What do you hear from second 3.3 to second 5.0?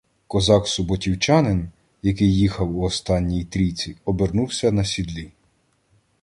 трійці, обернувся на